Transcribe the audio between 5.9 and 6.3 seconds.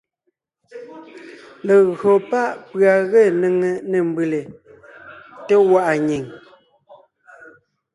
nyìŋ,